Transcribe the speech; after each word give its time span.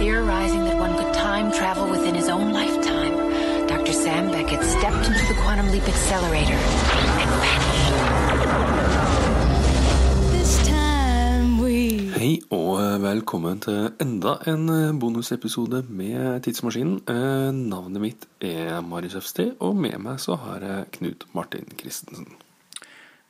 theorizing 0.00 0.64
that 0.64 0.78
one 0.80 0.96
could 0.96 1.12
time 1.12 1.52
travel 1.52 1.86
within 1.90 2.14
his 2.14 2.28
own 2.28 2.52
lifetime, 2.52 3.14
Dr. 3.68 3.92
Sam 3.92 4.30
Beckett 4.32 4.62
stepped 4.64 5.04
into 5.06 5.24
the 5.28 5.34
Quantum 5.42 5.70
Leap 5.72 5.86
Accelerator 5.86 6.60
and 7.22 7.30
vanished. 7.44 7.92
This 10.32 10.52
time 10.68 11.60
we 11.62 11.76
Hei 12.16 12.40
og 12.50 13.02
velkommen 13.02 13.60
til 13.60 13.90
enda 14.00 14.34
en 14.48 14.98
bonusepisode 15.00 15.84
med 15.88 16.40
Tidsmaskinen. 16.44 17.00
Eh, 17.08 17.52
Navnet 17.54 18.00
mitt 18.00 18.26
er 18.40 18.80
Marius 18.80 19.14
Øfsti, 19.20 19.50
og 19.60 19.76
med 19.76 19.98
meg 20.00 20.20
så 20.20 20.36
har 20.36 20.64
jeg 20.64 20.84
Knut 20.96 21.26
Martin 21.34 21.68
Christensen. 21.80 22.26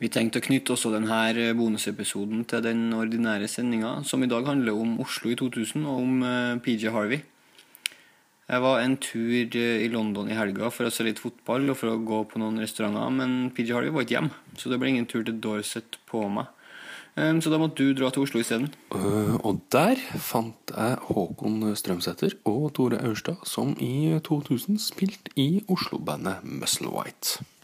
Vi 0.00 0.08
tenkte 0.08 0.40
å 0.40 0.44
knytte 0.46 0.72
også 0.72 0.94
denne 0.94 1.50
bonusepisoden 1.58 2.46
til 2.48 2.62
den 2.64 2.86
ordinære 2.96 3.48
sendinga, 3.52 3.98
som 4.08 4.22
i 4.24 4.28
dag 4.30 4.46
handler 4.48 4.78
om 4.80 4.94
Oslo 5.04 5.28
i 5.32 5.36
2000 5.36 5.84
og 5.84 5.98
om 6.00 6.22
eh, 6.24 6.54
PJ 6.64 6.88
Harvey. 6.94 7.20
Jeg 8.50 8.62
var 8.64 8.80
en 8.82 8.96
tur 8.98 9.28
eh, 9.60 9.82
i 9.84 9.90
London 9.92 10.30
i 10.32 10.38
helga 10.38 10.70
for 10.72 10.88
å 10.88 10.94
se 10.94 11.04
litt 11.06 11.20
fotball 11.20 11.68
og 11.68 11.76
for 11.82 11.92
å 11.92 12.00
gå 12.00 12.22
på 12.32 12.40
noen 12.40 12.62
restauranter, 12.64 13.12
men 13.12 13.52
PJ 13.54 13.76
Harvey 13.76 13.92
var 13.92 14.06
ikke 14.08 14.16
hjemme, 14.16 14.40
så 14.56 14.72
det 14.72 14.80
ble 14.80 14.94
ingen 14.94 15.06
tur 15.10 15.20
til 15.28 15.36
Dorset 15.44 16.00
på 16.08 16.24
meg. 16.32 16.48
Eh, 17.20 17.36
Så 17.36 17.52
da 17.52 17.60
måtte 17.60 17.84
du 17.84 17.92
dra 17.92 18.08
til 18.08 18.24
Oslo 18.24 18.40
isteden. 18.40 18.72
Eh, 18.96 19.36
Og 19.44 19.60
der 19.68 20.00
fant 20.16 20.72
jeg 20.72 20.96
Håkon 21.12 21.60
Strømsæter 21.76 22.40
og 22.48 22.72
Tore 22.80 23.04
Aurstad, 23.04 23.44
som 23.44 23.76
i 23.76 24.16
2000 24.24 24.80
spilte 24.80 25.28
i 25.36 25.60
Oslo-bandet 25.68 26.40
Musselwhite. 26.42 27.44
Eh, 27.44 27.59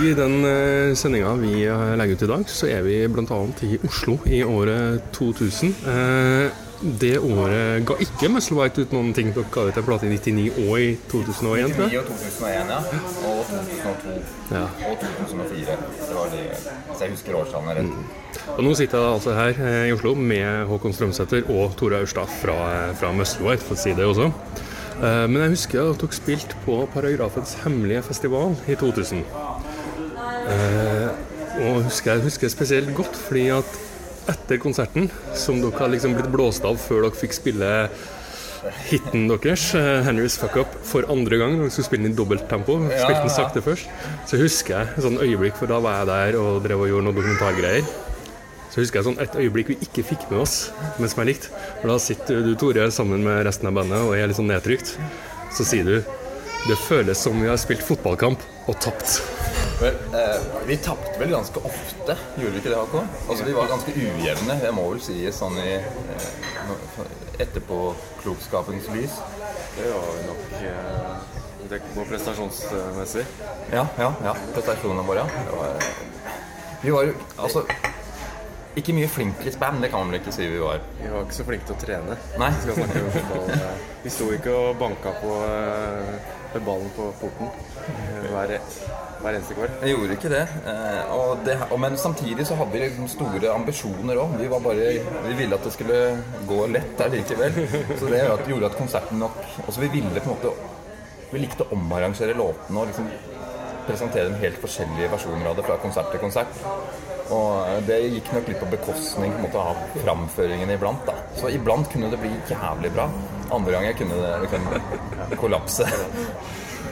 I 0.00 0.14
den 0.16 0.40
uh, 0.44 0.94
sendinga 0.96 1.34
vi 1.36 1.66
eh, 1.68 1.92
legger 1.98 2.16
ut 2.16 2.22
i 2.24 2.28
dag, 2.30 2.44
så 2.48 2.68
er 2.72 2.82
vi 2.86 2.96
bl.a. 3.12 3.38
i 3.66 3.76
Oslo 3.84 4.16
i 4.24 4.40
året 4.46 5.10
2000. 5.12 5.74
Eh, 5.92 6.60
det 6.80 7.18
året 7.20 7.84
ga 7.84 7.96
ikke 8.00 8.30
Musselwhite 8.32 8.86
ut 8.86 8.94
noen 8.96 9.10
ting. 9.16 9.28
Dere 9.36 9.50
ga 9.52 9.66
ut 9.68 9.76
en 9.76 9.84
plate 9.84 10.08
i 10.08 10.14
99 10.14 10.46
og 10.64 10.80
i 10.80 10.86
2001, 11.10 11.74
tror 11.76 11.90
99 11.90 11.92
jeg. 11.92 12.00
og 12.00 12.08
2001, 12.08 12.72
ja. 12.72 12.78
Og 13.28 13.50
2002. 13.50 14.14
Ja. 14.54 14.62
Og 14.88 15.04
2004. 15.04 15.76
Det 16.00 16.16
var 16.16 16.32
de, 16.32 16.40
så 16.96 17.04
jeg 17.04 17.14
husker 17.18 17.38
årstallene 17.42 17.76
rett. 17.82 18.40
Og 18.56 18.64
nå 18.64 18.72
sitter 18.80 19.04
jeg 19.04 19.18
altså 19.18 19.36
her 19.36 19.62
eh, 19.68 19.84
i 19.90 19.94
Oslo 19.98 20.14
med 20.16 20.64
Håkon 20.72 20.96
Strømsæter 20.96 21.52
og 21.52 21.76
Tore 21.76 22.00
Aurstad 22.00 22.32
fra, 22.40 22.56
eh, 22.78 22.96
fra 22.96 23.12
Musselwhite, 23.12 23.68
for 23.68 23.76
å 23.76 23.82
si 23.84 23.92
det 23.98 24.08
også. 24.08 24.30
Eh, 24.96 25.26
Men 25.28 25.42
jeg 25.44 25.58
husker 25.58 25.92
at 25.92 26.00
dere 26.00 26.16
spilte 26.16 26.56
på 26.64 26.80
Paragrafens 26.96 27.58
hemmelige 27.66 28.06
festival 28.08 28.56
i 28.64 28.80
2000. 28.80 29.20
Eh, 30.50 31.08
Og 31.60 31.82
husker 31.84 32.14
jeg 32.14 32.24
husker 32.24 32.48
spesielt 32.52 32.92
godt 32.96 33.16
fordi 33.26 33.48
at 33.52 33.66
etter 34.30 34.60
konserten, 34.62 35.08
som 35.36 35.58
dere 35.60 35.76
har 35.80 35.90
liksom 35.92 36.14
blitt 36.14 36.30
blåst 36.32 36.64
av 36.64 36.78
før 36.78 37.02
dere 37.04 37.18
fikk 37.18 37.34
spille 37.36 37.70
hiten 38.86 39.26
deres, 39.28 39.74
eh, 39.74 40.04
'Henry's 40.04 40.38
Fuck 40.38 40.56
Up', 40.60 40.76
for 40.84 41.02
andre 41.10 41.38
gang. 41.40 41.58
Dere 41.58 41.70
skulle 41.70 41.88
spille 41.88 42.04
den 42.04 42.12
i 42.12 42.16
dobbelt 42.16 42.48
tempo. 42.48 42.78
Spilte 42.88 43.24
den 43.24 43.34
sakte 43.34 43.62
først. 43.64 43.88
Så 44.28 44.38
husker 44.38 44.78
jeg 44.78 44.88
et 44.96 45.04
sånn 45.04 45.18
øyeblikk, 45.18 45.56
for 45.56 45.66
da 45.66 45.80
var 45.80 45.98
jeg 45.98 46.06
der 46.06 46.38
og 46.40 46.62
drev 46.62 46.80
og 46.80 46.88
gjorde 46.88 47.04
noen 47.04 47.16
dokumentargreier. 47.16 47.84
Så 48.70 48.76
husker 48.80 49.00
jeg 49.00 49.08
sånn 49.08 49.20
et 49.20 49.34
øyeblikk 49.34 49.68
vi 49.68 49.78
ikke 49.82 50.04
fikk 50.06 50.30
med 50.30 50.40
oss, 50.40 50.70
men 50.98 51.08
som 51.08 51.24
jeg 51.24 51.34
likte. 51.34 51.48
For 51.80 51.88
da 51.88 51.98
sitter 51.98 52.42
du, 52.44 52.54
Tore, 52.54 52.90
sammen 52.92 53.24
med 53.24 53.44
resten 53.46 53.66
av 53.66 53.74
bandet 53.74 53.98
og 53.98 54.14
er 54.14 54.28
litt 54.28 54.36
sånn 54.36 54.46
nedtrykt. 54.52 54.96
Så 55.52 55.64
sier 55.64 55.84
du 55.84 56.04
det 56.68 56.78
føles 56.86 57.16
som 57.18 57.40
vi 57.40 57.48
har 57.48 57.56
spilt 57.56 57.82
fotballkamp 57.82 58.38
og 58.68 58.78
tapt. 58.80 59.22
Vel, 59.80 59.94
eh, 59.94 60.40
vi 60.66 60.76
tapte 60.76 61.18
vel 61.18 61.30
ganske 61.30 61.60
ofte, 61.64 62.16
gjorde 62.36 62.52
vi 62.52 62.58
ikke 62.60 62.68
det, 62.68 62.76
Håkon? 62.76 63.06
Altså, 63.28 63.44
vi 63.44 63.54
var 63.56 63.70
ganske 63.70 63.94
ujevne, 63.96 64.56
det 64.60 64.72
må 64.76 64.84
vel 64.90 65.00
sies 65.00 65.38
sånn 65.40 65.56
i 65.56 65.78
eh, 65.78 66.26
etterpåklokskapens 67.40 68.90
lys. 68.92 69.16
Det 69.78 69.86
var 69.88 70.10
vi 70.18 70.26
nok 70.26 70.52
eh, 70.58 71.38
det 71.70 71.80
på 71.94 72.04
prestasjonsmessig. 72.10 73.24
Ja, 73.72 73.86
ja, 73.96 74.10
ja. 74.24 74.36
Prestasjonene 74.52 75.06
våre. 75.08 75.24
Det 75.48 75.56
var, 75.56 75.88
vi 76.82 76.94
var 76.98 77.08
jo 77.08 77.16
altså 77.38 77.64
ikke 78.78 78.94
mye 78.94 79.08
flinkisband, 79.10 79.80
det 79.82 79.90
kan 79.90 80.00
man 80.04 80.12
vel 80.12 80.20
ikke 80.20 80.32
si 80.34 80.46
vi 80.46 80.58
var. 80.62 80.78
Vi 81.00 81.08
var 81.10 81.24
ikke 81.26 81.34
så 81.40 81.46
flinke 81.48 81.66
til 81.66 81.74
å 81.74 81.80
trene. 81.84 82.16
Nei. 82.38 82.50
Vi 82.64 82.76
fotball. 82.76 83.50
eh, 83.56 83.86
Vi 84.04 84.10
sto 84.14 84.28
ikke 84.32 84.52
og 84.54 84.76
banka 84.80 85.10
på 85.20 85.34
eh, 85.44 86.12
med 86.54 86.64
ballen 86.66 86.90
på 86.96 87.08
porten 87.20 87.50
eh, 87.50 88.28
hver, 88.30 88.54
hver 89.20 89.36
eneste 89.38 89.54
kveld. 89.58 89.74
Jeg 89.84 89.94
gjorde 89.96 90.16
ikke 90.16 90.30
det. 90.32 90.44
Og 91.14 91.44
det 91.46 91.56
og, 91.68 91.76
men 91.82 91.96
samtidig 92.00 92.46
så 92.48 92.56
hadde 92.58 92.72
vi 92.74 92.82
liksom 92.86 93.08
store 93.12 93.52
ambisjoner 93.54 94.22
òg. 94.22 94.36
Vi, 94.40 94.48
var 94.54 94.62
bare- 94.64 94.92
vi 95.28 95.34
ville 95.42 95.58
at 95.58 95.66
det 95.66 95.74
skulle 95.76 96.00
gå 96.50 96.60
lett 96.72 96.94
der 96.98 97.12
likevel. 97.14 97.60
Så 98.00 98.06
det 98.10 98.22
gjorde 98.48 98.70
at, 98.70 98.78
konserten 98.78 99.18
nok 99.22 99.36
Altså 99.66 99.80
vi 99.84 99.88
ville 99.98 100.20
på 100.20 100.30
en 100.30 100.36
måte 100.36 100.54
Vi 101.30 101.38
likte 101.44 101.62
å 101.66 101.74
omarrangere 101.76 102.34
låtene 102.34 102.80
og 102.80 102.88
liksom 102.90 103.10
presentere 103.90 104.30
dem 104.30 104.38
helt 104.40 104.60
forskjellige 104.62 105.10
versjoner 105.12 105.50
av 105.50 105.58
det 105.58 105.66
fra 105.66 105.78
konsert 105.82 106.12
til 106.14 106.22
konsert. 106.22 106.62
Og 107.30 107.84
det 107.86 107.98
gikk 108.16 108.32
nok 108.34 108.48
litt 108.50 108.58
på 108.58 108.70
bekostning 108.72 109.34
på 109.34 109.38
en 109.38 109.44
måte, 109.44 109.60
av 109.62 110.00
framføringen 110.02 110.72
iblant. 110.74 111.04
da 111.06 111.18
Så 111.38 111.52
iblant 111.54 111.90
kunne 111.92 112.10
det 112.10 112.18
bli 112.22 112.32
jævlig 112.50 112.90
bra. 112.96 113.06
Andre 113.54 113.76
ganger 113.76 113.94
kunne 113.98 114.18
det 114.18 114.32
liksom 114.46 115.38
kollapse. 115.38 115.86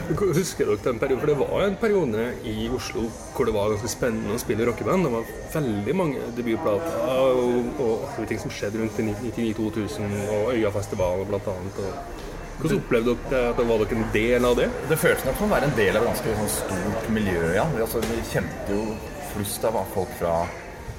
Husker 0.09 0.65
dere 0.65 0.77
den 0.83 0.99
perioden? 0.99 1.19
For 1.21 1.29
det 1.29 1.37
var 1.37 1.65
en 1.65 1.75
periode 1.77 2.23
i 2.47 2.69
Oslo 2.73 3.03
hvor 3.35 3.45
det 3.45 3.53
var 3.53 3.69
ganske 3.73 3.91
spennende 3.91 4.37
å 4.37 4.41
spille 4.41 4.65
rockeband. 4.65 5.05
Det 5.05 5.11
var 5.13 5.27
veldig 5.53 5.95
mange 5.99 6.31
debutplater 6.37 7.03
og, 7.27 7.75
og 7.83 8.07
og 8.09 8.25
ting 8.31 8.41
som 8.41 8.53
skjedde 8.53 8.81
rundt 8.81 8.97
99-2000 8.97 10.17
og 10.23 10.55
Øyafestivalen 10.55 11.29
blant 11.29 11.51
annet. 11.51 11.83
Og 11.83 12.28
hvordan 12.59 12.81
opplevde 12.81 13.13
dere 13.15 13.29
det? 13.31 13.43
At 13.49 13.59
var 13.69 13.83
dere 13.83 13.97
en 13.97 14.09
del 14.13 14.47
av 14.49 14.55
det? 14.59 14.65
Det 14.89 14.97
føltes 14.99 15.25
nok 15.27 15.37
som 15.39 15.47
å 15.47 15.53
være 15.53 15.69
en 15.69 15.77
del 15.77 15.95
av 15.95 16.03
et 16.03 16.09
ganske 16.09 16.33
sånn 16.39 16.51
stort 16.57 17.11
miljø, 17.15 17.43
ja. 17.55 17.63
Vi, 17.71 17.83
altså, 17.85 18.01
vi 18.03 18.17
kjente 18.31 18.75
jo 18.75 18.81
flust 19.29 19.67
av 19.69 19.79
folk 19.93 20.11
fra 20.19 20.33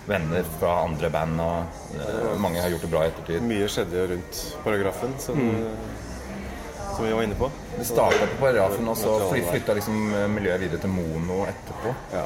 venner 0.08 0.46
fra 0.56 0.74
andre 0.86 1.10
band, 1.12 1.42
og 1.44 1.82
uh, 2.00 2.32
mange 2.40 2.62
har 2.64 2.72
gjort 2.72 2.86
det 2.86 2.92
bra 2.94 3.04
i 3.04 3.10
ettertid. 3.12 3.44
Mye 3.46 3.68
skjedde 3.70 3.98
jo 4.00 4.06
rundt 4.14 4.40
paragrafen, 4.64 5.14
som, 5.22 5.38
som 6.96 7.04
vi 7.04 7.12
var 7.12 7.28
inne 7.28 7.38
på. 7.38 7.50
Det 7.76 7.86
starta 7.86 8.26
på 8.32 8.40
Paragrafen, 8.40 8.88
og 8.90 8.98
så 8.98 9.18
fly, 9.28 9.44
flytta 9.52 9.76
liksom 9.78 10.00
miljøet 10.32 10.64
videre 10.64 10.82
til 10.82 10.94
Mono 10.96 11.44
etterpå. 11.50 11.94
Ja. 12.16 12.24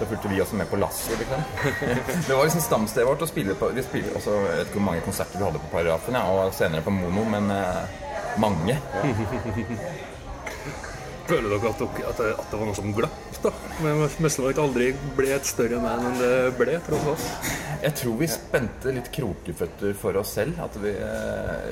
Så 0.00 0.06
fulgte 0.08 0.30
vi 0.32 0.40
også 0.40 0.56
med 0.56 0.68
på 0.70 0.78
lasset, 0.80 1.18
liksom. 1.20 1.42
Det 2.26 2.32
var 2.32 2.46
liksom 2.46 2.62
stamstedet 2.64 3.04
vårt 3.04 3.24
å 3.26 3.28
spille 3.28 3.56
på 3.60 3.68
Vi 3.76 3.84
spilte, 3.84 4.14
også, 4.16 4.36
Jeg 4.46 4.62
vet 4.62 4.70
ikke 4.70 4.78
hvor 4.78 4.86
mange 4.86 5.02
konserter 5.04 5.36
vi 5.36 5.44
hadde 5.44 5.60
på 5.60 5.72
Paragrafen, 5.74 6.16
ja, 6.16 6.22
og 6.32 6.54
senere 6.56 6.86
på 6.86 6.94
Mono, 6.94 7.26
men 7.28 7.52
eh, 7.52 7.98
mange. 8.40 8.78
Føler 11.30 11.52
dere 11.52 11.70
at, 11.70 11.82
dere, 11.84 12.08
at, 12.08 12.18
det, 12.18 12.30
at 12.32 12.48
det 12.50 12.58
var 12.58 12.66
noe 12.70 12.78
som 12.78 12.94
glapp? 12.96 13.18
da? 13.44 13.52
Men 13.84 14.00
Musselwhite 14.24 14.62
aldri 14.64 14.90
ble 15.16 15.34
et 15.36 15.48
større 15.48 15.80
man 15.82 16.08
enn 16.08 16.16
det 16.20 16.32
ble, 16.58 16.78
tross 16.88 17.06
oss? 17.14 17.26
Jeg 17.84 17.96
tror 18.00 18.16
vi 18.20 18.28
spente 18.30 18.94
litt 18.96 19.10
krokeføtter 19.14 19.94
for 20.00 20.18
oss 20.20 20.34
selv. 20.40 20.58
At 20.64 20.76
vi, 20.82 20.92
eh, 20.96 21.68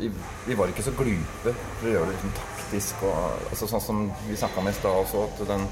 vi, 0.00 0.10
vi 0.46 0.58
var 0.58 0.72
ikke 0.72 0.86
så 0.86 0.94
glupe 0.96 1.52
for 1.52 1.90
å 1.90 1.92
gjøre 1.92 2.08
det 2.08 2.16
liksom 2.16 2.36
taktisk. 2.38 3.04
Og, 3.10 3.50
altså 3.50 3.70
sånn 3.70 3.84
som 3.84 4.06
vi 4.26 4.38
snakka 4.38 4.62
om 4.62 4.70
i 4.70 4.76
stad 4.78 5.02
også, 5.04 5.26
at 5.28 5.44
den, 5.52 5.68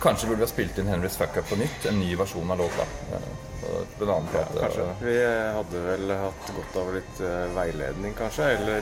kanskje 0.00 0.26
burde 0.28 0.40
vi 0.42 0.46
ha 0.46 0.52
spilt 0.52 0.78
inn 0.78 0.88
Henry's 0.92 1.16
Fuck 1.18 1.36
Up 1.36 1.48
på 1.48 1.56
nytt. 1.60 1.86
En 1.88 1.98
ny 2.00 2.14
versjon 2.16 2.50
av 2.50 2.58
låta. 2.58 2.82
eh, 3.12 3.18
på- 3.64 3.84
på 3.98 4.04
en 4.04 4.10
annen 4.10 4.26
plate. 4.28 4.58
Kanskje. 4.60 4.84
Vi 5.00 5.14
hadde 5.56 5.80
vel 5.86 6.10
hatt 6.20 6.50
godt 6.56 6.76
av 6.82 6.90
litt 6.94 7.20
eh, 7.20 7.46
veiledning, 7.56 8.12
kanskje? 8.18 8.44
Eller 8.58 8.80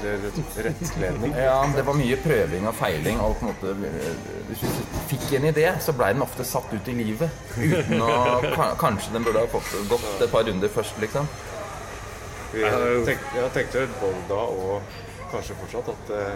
rettledning? 0.64 1.34
Ja, 1.46 1.60
det 1.76 1.84
var 1.86 1.94
mye 1.94 2.16
prøving 2.16 2.66
og 2.66 2.74
feiling. 2.74 3.20
Og 3.20 3.36
på 3.38 3.46
en 3.46 3.52
måte, 3.52 3.92
hvis 4.48 4.62
vi 4.64 4.72
fikk 5.12 5.32
en 5.38 5.46
idé, 5.52 5.68
så 5.80 5.92
blei 5.94 6.12
den 6.16 6.22
ofte 6.26 6.44
satt 6.44 6.72
ut 6.74 6.88
i 6.88 6.96
livet. 6.98 7.30
Uten 7.56 8.02
å 8.02 8.74
Kanskje 8.80 9.12
den 9.14 9.24
burde 9.24 9.38
ha 9.44 9.46
fått 9.52 9.70
gått 9.88 10.22
et 10.26 10.30
par 10.32 10.42
runder 10.50 10.68
først, 10.68 10.98
liksom. 11.00 11.28
Vi 12.52 12.60
tenkte, 13.06 13.36
jeg 13.38 13.52
tenkte 13.54 13.86
både 14.00 14.26
da 14.28 14.42
og 14.42 14.82
kanskje 15.30 15.54
fortsatt 15.62 15.88
at 15.94 16.10
eh, 16.10 16.34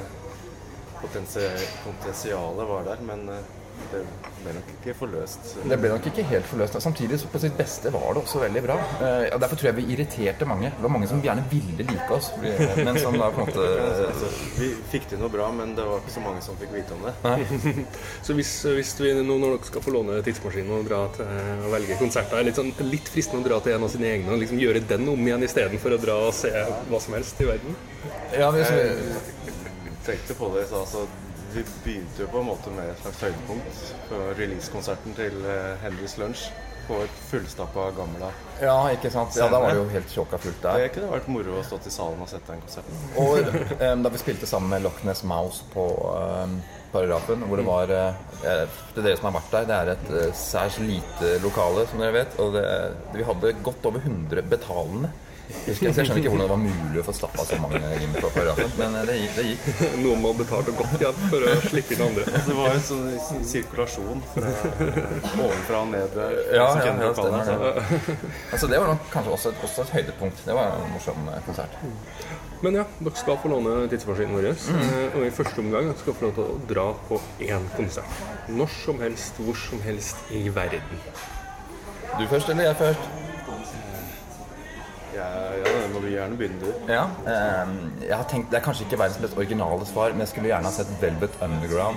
potensialet 1.02 2.68
var 2.68 2.86
der, 2.86 3.02
men 3.04 3.28
eh, 3.28 3.42
det 3.90 4.00
ble 4.42 4.52
nok 4.56 4.70
ikke 4.72 4.94
forløst. 4.98 5.48
Det 5.70 5.76
ble 5.80 5.90
nok 5.92 6.06
ikke 6.10 6.24
helt 6.30 6.46
forløst. 6.50 6.76
Samtidig 6.82 7.18
så 7.20 7.30
på 7.30 7.40
sitt 7.42 7.56
beste 7.58 7.90
var 7.94 8.06
det 8.14 8.22
også 8.22 8.40
veldig 8.42 8.62
bra. 8.64 8.76
Eh, 9.00 9.26
og 9.34 9.40
Derfor 9.42 9.60
tror 9.60 9.70
jeg 9.70 9.76
vi 9.78 9.86
irriterte 9.94 10.48
mange. 10.48 10.70
Det 10.74 10.84
var 10.84 10.92
mange 10.94 11.08
som 11.10 11.22
gjerne 11.22 11.44
ville 11.50 11.86
like 11.86 12.08
oss. 12.14 12.30
Men 12.40 12.98
som 12.98 13.16
da 13.18 13.30
på 13.34 13.44
en 13.44 13.50
måte 13.50 13.66
Altså, 13.86 14.30
vi 14.58 14.70
fikk 14.90 15.08
til 15.10 15.20
noe 15.20 15.30
bra, 15.32 15.48
men 15.54 15.74
det 15.76 15.84
var 15.86 16.02
ikke 16.02 16.14
så 16.14 16.22
mange 16.24 16.42
som 16.44 16.58
fikk 16.60 16.74
vite 16.74 16.96
om 16.96 17.06
det. 17.06 17.14
Så 18.26 18.34
hvis, 18.36 18.52
hvis 18.76 18.94
vi 19.00 19.12
nå 19.16 19.36
når 19.36 19.56
dere 19.56 19.70
skal 19.70 19.84
få 19.84 19.94
låne 19.94 20.18
tidsmaskinen 20.26 20.74
og 20.78 20.88
dra 20.88 21.02
til 21.16 21.66
å 21.66 21.72
velge 21.72 21.98
konserter, 22.00 22.40
er 22.40 22.48
litt, 22.48 22.58
sånn, 22.58 22.72
litt 22.90 23.10
fristende 23.12 23.44
å 23.44 23.48
dra 23.48 23.60
til 23.64 23.76
en 23.76 23.86
av 23.86 23.92
sine 23.92 24.10
egne 24.14 24.34
og 24.34 24.42
liksom 24.42 24.60
gjøre 24.60 24.82
den 24.88 25.08
om 25.12 25.28
igjen 25.28 25.46
istedenfor 25.46 25.96
å 25.96 26.00
dra 26.02 26.18
og 26.28 26.34
se 26.36 26.52
hva 26.90 27.02
som 27.02 27.16
helst 27.18 27.40
i 27.42 27.48
verden? 27.48 27.78
Ja, 28.34 28.50
vi, 28.54 28.64
tenkte 30.06 30.34
på 30.38 30.50
det. 30.54 30.66
Så 30.70 30.80
altså, 30.80 31.06
vi 31.56 31.64
begynte 31.84 32.22
jo 32.22 32.28
på 32.28 32.40
en 32.42 32.48
måte 32.50 32.70
med 32.74 32.90
et 32.90 32.98
slags 33.00 33.22
høydepunkt 33.24 33.82
på 34.10 34.22
releasekonserten 34.36 35.14
til 35.16 35.36
eh, 35.48 35.76
Henrys 35.84 36.16
Lunsj. 36.20 36.48
på 36.86 37.00
et 37.02 37.14
fullstappa 37.30 37.88
Gamla. 37.96 38.28
Ja, 38.62 38.76
ikke 38.94 39.10
sant? 39.10 39.34
Ja, 39.34 39.48
da 39.50 39.58
var 39.58 39.72
det 39.72 39.80
jo 39.80 39.86
helt 39.90 40.12
tjåka 40.12 40.38
fullt 40.38 40.60
der. 40.62 40.84
Det 40.84 40.92
kunne 40.94 41.08
vært 41.10 41.26
moro 41.34 41.56
å 41.58 41.62
stått 41.66 41.88
i 41.90 41.90
salen 41.90 42.20
og 42.22 42.28
sette 42.30 42.52
den 42.52 42.60
konserten. 42.62 43.00
Og 43.18 43.40
um, 43.80 44.04
da 44.04 44.12
vi 44.14 44.20
spilte 44.22 44.46
sammen 44.46 44.70
med 44.70 44.84
Loch 44.84 45.00
Ness 45.08 45.24
Mouse 45.26 45.66
på 45.72 45.82
um, 45.82 46.60
Paragrafen, 46.92 47.42
hvor 47.48 47.58
det 47.58 47.66
var 47.66 47.90
det 47.90 48.04
Til 48.94 49.02
dere 49.02 49.18
som 49.18 49.26
har 49.32 49.34
vært 49.40 49.56
der, 49.56 49.66
det 49.66 49.80
er 49.80 49.92
et 49.96 50.12
uh, 50.14 50.38
særs 50.38 50.78
lite 50.78 51.32
lokale, 51.42 51.88
som 51.90 52.04
dere 52.04 52.20
vet. 52.20 52.38
Og 52.44 52.54
det, 52.54 52.64
vi 53.16 53.26
hadde 53.32 53.56
godt 53.66 53.90
over 53.90 54.06
100 54.06 54.46
betalende. 54.52 55.10
Jeg, 55.46 55.76
jeg 55.78 55.92
skjønner 55.94 56.18
ikke 56.18 56.30
hvordan 56.32 56.42
det 56.42 56.50
var 56.50 56.60
mulig 56.62 57.00
å 57.00 57.04
få 57.06 57.12
stappa 57.14 57.44
så 57.46 57.58
mange 57.62 57.80
inn 58.02 58.14
på 58.16 58.30
Paragrafen, 58.34 58.72
men 58.80 58.96
eh, 58.98 59.04
det 59.06 59.16
gikk. 59.20 59.34
Det 59.36 59.44
gikk. 59.46 59.66
Noen 60.02 60.22
må 60.22 60.32
ha 60.32 60.38
betalt 60.40 60.70
og 60.72 60.80
gått 60.80 60.96
igjen 60.98 61.20
for 61.30 61.46
å 61.46 61.52
slippe 61.66 61.94
inn 61.94 62.02
andre. 62.06 62.24
Det 62.48 62.56
var 62.58 62.74
en 62.74 62.82
sånn 62.88 63.44
sirkulasjon 63.52 64.24
fra 64.32 64.54
ovenfra 65.44 65.82
og 65.84 65.92
ned. 65.92 66.18
Ja, 66.18 66.66
ja, 66.66 66.88
ja, 66.88 66.96
lokalet, 67.02 67.14
stemmer 67.16 67.44
så- 67.46 67.58
det. 67.62 68.16
Altså, 68.52 68.70
det 68.72 68.80
var 68.82 68.90
nok 68.90 69.06
kanskje 69.12 69.36
også 69.36 69.52
et, 69.52 69.62
også 69.68 69.86
et 69.86 69.94
høydepunkt. 69.98 70.42
Det 70.48 70.58
var 70.58 70.74
en 70.80 70.90
morsom 70.96 71.30
eh, 71.30 71.40
konsert. 71.46 71.78
Men 72.64 72.80
ja, 72.80 72.86
dere 72.98 73.20
skal 73.20 73.38
få 73.42 73.52
låne 73.52 73.76
tidsmaskinen 73.92 74.34
vår. 74.38 74.50
Mm. 74.56 74.90
Og 75.18 75.26
i 75.26 75.32
første 75.38 75.62
omgang 75.62 75.92
skal 76.00 76.12
dere 76.12 76.18
få 76.18 76.26
lov 76.26 76.34
til 76.38 76.46
å 76.46 76.58
dra 76.72 76.86
på 77.10 77.20
én 77.46 77.70
konsert. 77.76 78.22
Når 78.48 78.74
som 78.80 79.02
helst, 79.04 79.38
hvor 79.42 79.58
som 79.66 79.82
helst 79.84 80.34
i 80.34 80.46
verden. 80.48 81.00
Du 82.16 82.24
først, 82.30 82.48
eller 82.48 82.70
jeg 82.70 82.78
først? 82.80 83.25
Ja, 85.16 85.24
ja, 85.56 85.64
det 85.64 85.88
må 85.94 86.00
du 86.04 86.08
gjerne 86.12 86.36
begynne, 86.36 86.60
du. 86.60 86.66
Ja. 86.92 87.04
eh, 87.26 87.66
jeg 88.06 88.16
har 88.16 88.24
tenkt, 88.30 88.50
Det 88.50 88.56
er 88.58 88.62
kanskje 88.66 88.84
ikke 88.86 88.98
verdens 89.00 89.20
mest 89.22 89.36
originale 89.38 89.86
svar, 89.88 90.08
men 90.12 90.20
jeg 90.26 90.30
skulle 90.34 90.48
gjerne 90.50 90.68
ha 90.68 90.72
sett 90.76 90.90
Velvet 91.00 91.34
Underground 91.46 91.96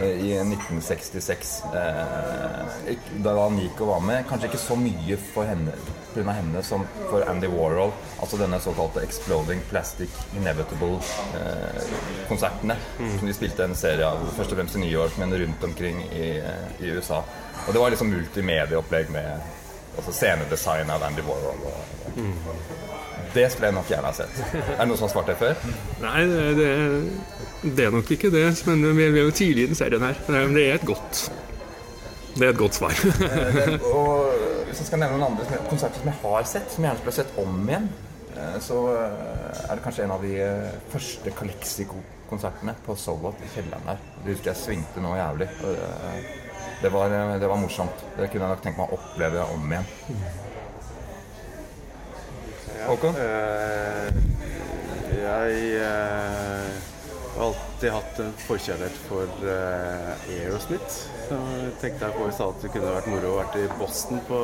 eh, 0.00 0.16
i 0.26 0.28
1966. 0.42 1.62
eh, 1.74 2.96
da 3.24 3.48
Nico 3.54 3.84
var 3.88 4.00
med. 4.04 4.26
Kanskje 4.28 4.46
ikke 4.50 4.58
så 4.66 4.76
mye 4.76 5.16
for 5.32 5.44
henne 5.48 5.72
pga. 6.14 6.32
henne 6.32 6.62
som 6.66 6.86
for 7.10 7.20
Andy 7.30 7.46
Warhol. 7.52 7.92
Altså 8.20 8.36
denne 8.40 8.60
såkalte 8.60 9.00
Exploding 9.06 9.60
Plastic 9.70 10.10
Inevitable-konsertene. 10.36 12.76
Som 13.18 13.26
de 13.26 13.32
spilte 13.34 13.64
en 13.64 13.74
serie 13.78 14.06
av 14.06 14.18
først 14.36 14.52
og 14.52 14.56
fremst 14.60 14.76
i 14.76 14.78
New 14.84 14.92
York, 14.92 15.18
men 15.18 15.32
rundt 15.34 15.64
omkring 15.64 16.02
i, 16.12 16.38
eh, 16.38 16.68
i 16.84 16.86
USA. 16.90 17.22
Og 17.66 17.72
det 17.74 17.80
var 17.80 17.90
liksom 17.90 18.10
multimedieopplegg 18.10 19.10
med 19.10 19.40
altså 19.98 20.14
scenedesign 20.14 20.90
av 20.94 21.02
Andy 21.08 21.24
Warhol. 21.26 21.66
Og, 21.68 22.14
det 23.34 23.50
skulle 23.52 23.68
jeg 23.68 23.76
nok 23.76 23.90
gjerne 23.90 24.08
ha 24.08 24.16
sett. 24.16 24.38
Er 24.54 24.80
det 24.80 24.86
noen 24.88 24.98
som 24.98 25.06
har 25.06 25.12
svart 25.12 25.28
det 25.28 25.36
før? 25.38 25.58
Nei, 26.02 26.22
det, 26.58 26.70
det, 27.62 27.84
er 27.84 27.92
nok 27.94 28.10
ikke 28.14 28.30
det. 28.32 28.46
Men 28.68 28.86
vi 28.96 29.04
er 29.08 29.20
jo 29.20 29.34
tidlig 29.34 29.66
i 29.66 29.70
den 29.72 29.78
serien 29.78 30.04
her. 30.06 30.18
Men 30.30 30.56
Det 30.56 30.64
er 30.64 30.78
et 30.78 30.86
godt 30.88 31.28
Det 32.38 32.46
er 32.46 32.54
et 32.54 32.60
godt 32.60 32.78
svar. 32.78 32.94
Det, 32.94 33.80
og 33.92 34.32
hvis 34.68 34.82
jeg 34.82 34.90
skal 34.90 35.02
nevne 35.02 35.18
noen 35.18 35.32
andre 35.34 35.62
konserter 35.68 36.00
som 36.00 36.10
jeg 36.12 36.20
har 36.22 36.44
sett, 36.46 36.68
som 36.72 36.84
jeg 36.84 36.90
gjerne 36.90 37.02
skulle 37.02 37.14
ha 37.14 37.20
sett 37.22 37.40
om 37.42 37.56
igjen, 37.68 37.88
eh, 38.36 38.58
så 38.62 38.82
eh, 38.94 39.62
er 39.64 39.72
det 39.72 39.84
kanskje 39.84 40.04
en 40.04 40.14
av 40.14 40.26
de 40.26 40.34
eh, 40.44 40.76
første 40.92 41.32
Calexico-konsertene 41.40 42.76
på 42.86 42.96
Solot 43.00 43.42
i 43.42 43.50
kjelleren 43.56 43.90
her. 43.90 44.04
Det 44.22 44.36
husker 44.36 44.52
jeg 44.52 44.62
svingte 44.62 45.02
noe 45.02 45.18
jævlig. 45.18 45.50
og 45.64 46.47
det- 46.82 46.92
var, 46.92 47.08
det 47.38 47.48
var 47.50 47.56
morsomt. 47.56 48.04
Det 48.16 48.28
kunne 48.30 48.44
jeg 48.44 48.52
nok 48.54 48.62
tenkt 48.62 48.78
meg 48.78 48.88
å 48.92 48.98
oppleve 48.98 49.46
om 49.54 49.72
igjen. 49.72 49.88
Håkon? 52.88 53.16
Eh, 53.20 54.08
jeg 55.18 55.56
eh, 55.76 56.68
har 57.34 57.42
alltid 57.48 57.92
hatt 57.92 58.20
en 58.22 58.30
forkjærlighet 58.46 59.00
for 59.08 59.48
eh, 59.54 60.28
Aerosmith. 60.38 61.00
Så 61.28 61.40
tenkte 61.82 62.06
jeg 62.08 62.16
på 62.16 62.28
i 62.28 62.32
stad 62.36 62.54
at 62.54 62.64
det 62.64 62.70
kunne 62.72 62.94
vært 62.94 63.10
moro 63.12 63.34
å 63.34 63.40
vært 63.42 63.58
i 63.60 63.66
Boston 63.80 64.22
på 64.28 64.40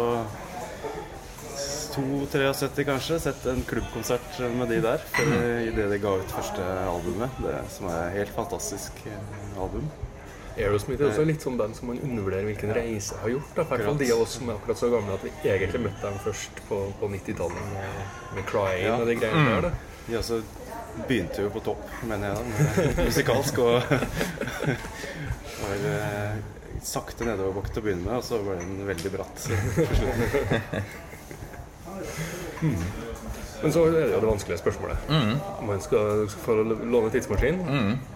2-73 1.94 2.84
kanskje. 2.90 3.20
Sett 3.28 3.46
en 3.48 3.62
klubbkonsert 3.69 4.40
med 4.58 4.69
de 4.75 4.80
der. 4.84 5.04
Idet 5.70 5.87
de 5.94 6.00
ga 6.02 6.16
ut 6.20 6.34
første 6.37 6.66
albumet. 6.90 7.38
Det 7.44 7.60
som 7.78 7.88
er 7.92 8.08
et 8.10 8.19
helt 8.19 8.34
fantastisk 8.37 8.98
album. 9.56 9.87
Aerosmith 10.56 11.02
er 11.02 11.08
også 11.10 11.24
litt 11.26 11.42
sånn 11.42 11.56
band 11.58 11.74
som 11.76 11.88
man 11.90 11.98
undervurderer 12.04 12.46
hvilken 12.46 12.70
reise 12.76 13.16
har 13.22 13.32
gjort. 13.32 13.50
I 13.54 13.56
hvert 13.58 13.84
fall 13.88 13.98
de 13.98 14.10
av 14.14 14.20
oss 14.22 14.36
som 14.38 14.48
er 14.50 14.54
akkurat 14.58 14.78
så 14.78 14.90
gamle 14.92 15.16
at 15.16 15.24
vi 15.26 15.32
egentlig 15.50 15.80
møtte 15.88 16.02
dem 16.06 16.18
først 16.22 16.60
på, 16.68 16.78
på 17.00 17.10
90-tallet 17.14 17.72
med, 17.72 17.90
med 18.36 18.44
'Crying' 18.50 18.84
Ja. 18.86 18.94
og 19.00 19.06
de 19.10 19.16
greiene 19.18 19.48
der. 19.50 19.60
Da. 19.66 19.72
De 20.06 20.18
også 20.20 20.36
begynte 21.08 21.42
jo 21.42 21.48
på 21.50 21.60
topp, 21.64 21.84
mener 22.06 22.24
jeg, 22.28 22.36
da, 22.38 22.42
musikalsk. 23.08 23.58
Og 23.58 23.74
var 25.64 25.88
eh, 25.90 26.34
sakte 26.84 27.24
nedoverbakke 27.26 27.72
til 27.72 27.82
å 27.82 27.86
begynne 27.88 28.06
med, 28.06 28.16
og 28.20 28.24
så 28.26 28.38
ble 28.44 28.54
den 28.60 28.86
veldig 28.86 29.10
bratt. 29.16 29.36
til 29.42 29.96
slutt. 29.98 30.22
Men 33.62 33.72
så 33.72 33.84
er 33.86 33.92
det 33.94 34.00
jo 34.12 34.20
det 34.20 34.28
vanskelige 34.28 34.58
spørsmålet. 34.60 34.96
Man 35.66 35.80
skal, 35.80 36.24
skal 36.28 36.42
få 36.44 36.54
låne 36.64 37.10
tidsmaskin. 37.14 37.60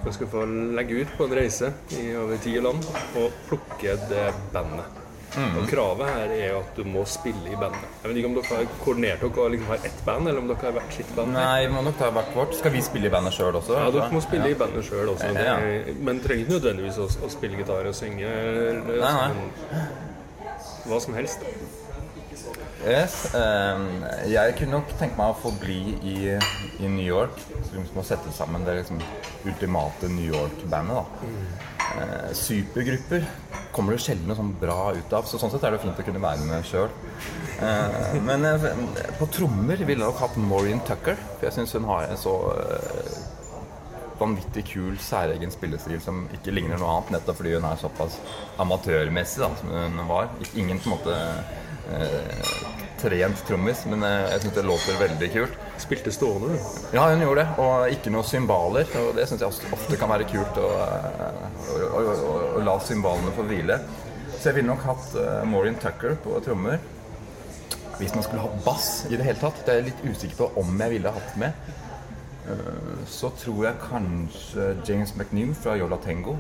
Man 0.05 0.13
skal 0.13 0.27
få 0.33 0.45
legge 0.77 1.03
ut 1.03 1.13
på 1.19 1.25
en 1.29 1.35
reise 1.39 1.73
i 1.97 2.09
over 2.17 2.37
ti 2.45 2.57
land 2.61 2.85
og 3.17 3.31
plukke 3.49 3.95
det 4.11 4.31
bandet. 4.53 4.95
Og 5.39 5.67
Kravet 5.71 6.09
her 6.09 6.31
er 6.35 6.55
at 6.59 6.71
du 6.75 6.83
må 6.89 7.03
spille 7.07 7.53
i 7.53 7.57
bandet. 7.61 7.85
Jeg 8.03 8.11
vet 8.11 8.17
ikke 8.23 8.29
om 8.31 8.35
dere 8.39 8.57
har 8.57 8.71
koordinert 8.83 9.21
dere 9.23 9.43
og 9.45 9.51
liksom 9.53 9.69
har 9.71 9.85
ett 9.87 10.01
band, 10.07 10.27
eller 10.29 10.41
om 10.41 10.49
dere 10.49 10.63
har 10.65 10.73
hvert 10.79 10.97
sitt 10.97 11.11
band. 11.15 11.33
Nei, 11.37 11.67
vi 11.67 11.73
må 11.77 11.83
nok 11.87 11.99
ta 12.01 12.09
hvert 12.17 12.33
vårt. 12.35 12.57
Skal 12.59 12.73
vi 12.75 12.81
spille 12.83 13.07
i 13.07 13.13
bandet 13.13 13.37
sjøl 13.37 13.55
også? 13.61 13.77
Ja, 13.77 13.91
dere 13.95 14.09
må 14.17 14.23
spille 14.25 14.49
i 14.51 14.57
bandet 14.59 14.89
sjøl 14.89 15.13
også. 15.13 15.29
Det, 15.37 15.45
Ja. 15.45 15.59
men 16.09 16.21
trenger 16.25 16.43
ikke 16.47 16.57
nødvendigvis 16.57 16.99
å, 16.99 17.07
å 17.29 17.31
spille 17.31 17.61
gitar 17.61 17.87
og 17.87 17.95
synge. 17.95 18.25
eller- 18.25 18.83
Nei, 18.89 19.13
nei. 19.13 19.29
men 19.29 19.51
Hva 20.89 21.01
som 21.05 21.15
helst. 21.15 21.45
Yes, 22.87 23.27
Um, 23.35 24.05
jeg 24.31 24.55
kunne 24.59 24.79
nok 24.79 24.93
tenke 25.01 25.19
meg 25.19 25.33
å 25.33 25.39
få 25.43 25.51
bli 25.61 25.97
i, 26.07 26.17
i 26.79 26.91
New 26.91 27.05
York. 27.05 27.35
Så 27.67 27.75
vi 27.75 27.83
må 27.95 28.05
sette 28.07 28.31
sammen 28.35 28.65
det 28.67 28.79
liksom 28.81 29.01
ultimate 29.49 30.11
New 30.13 30.31
York-bandet. 30.31 31.19
Mm. 31.23 31.41
Uh, 31.89 32.29
supergrupper 32.37 33.27
kommer 33.75 33.95
det 33.95 34.03
sjelden 34.05 34.31
noe 34.31 34.39
sånn 34.39 34.55
bra 34.61 34.93
ut 34.97 35.17
av. 35.17 35.27
Så 35.29 35.41
sånn 35.41 35.53
sett 35.53 35.67
er 35.67 35.75
det 35.75 35.83
fint 35.83 35.99
å 35.99 36.07
kunne 36.07 36.23
være 36.23 36.47
med 36.49 36.67
sjøl. 36.69 36.91
Uh, 37.59 38.15
men 38.25 38.47
uh, 38.47 38.69
på 39.19 39.31
trommer 39.35 39.83
ville 39.83 39.99
jeg 39.99 40.05
nok 40.07 40.23
hatt 40.23 40.39
Maureen 40.39 40.83
Tucker. 40.87 41.19
For 41.37 41.49
jeg 41.49 41.59
syns 41.59 41.75
hun 41.77 41.89
har 41.91 42.07
en 42.09 42.21
så 42.21 42.35
eh, 42.55 43.19
vanvittig 44.19 44.65
kul, 44.73 44.97
særegen 45.03 45.53
spillestil 45.55 46.01
som 46.03 46.25
ikke 46.35 46.55
ligner 46.55 46.81
noe 46.81 46.97
annet, 46.97 47.15
nettopp 47.17 47.39
fordi 47.41 47.55
hun 47.57 47.67
er 47.69 47.79
såpass 47.81 48.19
amatørmessig 48.63 49.45
som 49.45 49.73
hun 49.73 50.03
var. 50.11 50.31
Ingen 50.55 50.83
på 50.83 50.91
en 50.91 50.97
måte 50.97 51.19
eh, 51.95 52.78
trent 53.01 53.41
trommis, 53.49 53.85
men 53.91 54.03
eh, 54.07 54.27
jeg 54.35 54.45
syns 54.45 54.57
det 54.59 54.67
låter 54.67 55.01
veldig 55.01 55.31
kult. 55.35 55.57
Spilte 55.83 56.13
stående, 56.15 56.53
du. 56.55 56.69
Ja, 56.97 57.07
hun 57.11 57.25
gjorde 57.25 57.45
det, 57.45 57.65
og 57.65 57.95
ikke 57.95 58.13
noe 58.15 58.27
cymbaler. 58.27 58.91
Og 59.03 59.15
det 59.17 59.29
syns 59.31 59.45
jeg 59.45 59.73
ofte 59.77 60.01
kan 60.01 60.13
være 60.13 60.29
kult 60.31 60.61
å, 60.63 60.69
å, 60.69 61.81
å, 61.89 62.05
å, 62.05 62.37
å 62.59 62.63
la 62.67 62.77
cymbalene 62.85 63.35
få 63.37 63.47
hvile. 63.49 63.81
Så 64.39 64.51
jeg 64.51 64.61
ville 64.61 64.71
nok 64.71 64.85
hatt 64.87 65.11
uh, 65.19 65.43
Maureen 65.51 65.79
Tucker 65.83 66.15
på 66.23 66.39
trommer. 66.45 66.79
Hvis 67.99 68.15
man 68.15 68.23
skulle 68.23 68.45
hatt 68.45 68.61
bass 68.63 68.91
i 69.09 69.17
det 69.19 69.27
hele 69.27 69.41
tatt, 69.41 69.65
det 69.67 69.73
er 69.73 69.81
jeg 69.81 69.89
litt 69.89 70.05
usikker 70.07 70.39
på 70.39 70.51
om 70.63 70.77
jeg 70.79 70.95
ville 70.95 71.15
hatt 71.17 71.39
med. 71.41 71.71
Eh, 72.49 73.01
så 73.11 73.31
tror 73.41 73.65
jeg 73.67 73.81
kanskje 73.83 74.69
James 74.87 75.15
McNew 75.17 75.55
fra 75.59 75.75
Yola 75.77 75.99
Tengo. 76.05 76.37